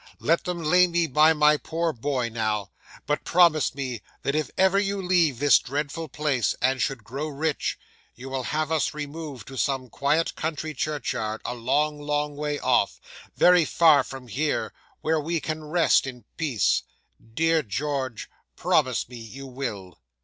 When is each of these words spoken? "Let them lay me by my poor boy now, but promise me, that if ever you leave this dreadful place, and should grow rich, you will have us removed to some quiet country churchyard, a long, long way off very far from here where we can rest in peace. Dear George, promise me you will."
"Let 0.17 0.45
them 0.45 0.63
lay 0.63 0.87
me 0.87 1.05
by 1.05 1.33
my 1.33 1.57
poor 1.57 1.93
boy 1.93 2.29
now, 2.29 2.71
but 3.05 3.23
promise 3.23 3.75
me, 3.75 4.01
that 4.23 4.33
if 4.33 4.49
ever 4.57 4.79
you 4.79 4.99
leave 4.99 5.37
this 5.37 5.59
dreadful 5.59 6.07
place, 6.09 6.55
and 6.59 6.81
should 6.81 7.03
grow 7.03 7.27
rich, 7.27 7.77
you 8.15 8.27
will 8.27 8.41
have 8.45 8.71
us 8.71 8.95
removed 8.95 9.47
to 9.49 9.57
some 9.59 9.89
quiet 9.91 10.33
country 10.35 10.73
churchyard, 10.73 11.39
a 11.45 11.53
long, 11.53 11.99
long 12.01 12.35
way 12.35 12.57
off 12.57 12.99
very 13.35 13.63
far 13.63 14.03
from 14.03 14.27
here 14.27 14.73
where 15.01 15.19
we 15.21 15.39
can 15.39 15.65
rest 15.65 16.07
in 16.07 16.25
peace. 16.35 16.81
Dear 17.35 17.61
George, 17.61 18.27
promise 18.55 19.07
me 19.07 19.17
you 19.17 19.45
will." 19.45 19.99